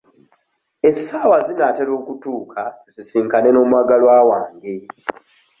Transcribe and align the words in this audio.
Essaawa 0.89 1.37
zinaatera 1.47 1.91
okutuuka 1.99 2.61
tusisinkane 2.83 3.49
n'omwagalwa 3.51 4.17
wange. 4.29 4.75